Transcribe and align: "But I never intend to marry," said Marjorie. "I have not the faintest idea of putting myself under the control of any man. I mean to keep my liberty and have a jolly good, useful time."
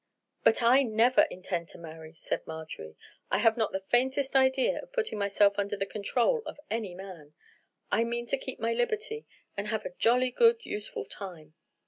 "But 0.43 0.63
I 0.63 0.81
never 0.81 1.27
intend 1.29 1.67
to 1.69 1.77
marry," 1.77 2.15
said 2.15 2.47
Marjorie. 2.47 2.95
"I 3.29 3.37
have 3.37 3.55
not 3.55 3.71
the 3.71 3.83
faintest 3.89 4.35
idea 4.35 4.79
of 4.81 4.91
putting 4.91 5.19
myself 5.19 5.59
under 5.59 5.77
the 5.77 5.85
control 5.85 6.41
of 6.47 6.59
any 6.71 6.95
man. 6.95 7.35
I 7.91 8.03
mean 8.03 8.25
to 8.25 8.37
keep 8.39 8.59
my 8.59 8.73
liberty 8.73 9.27
and 9.55 9.67
have 9.67 9.85
a 9.85 9.93
jolly 9.99 10.31
good, 10.31 10.65
useful 10.65 11.05
time." 11.05 11.53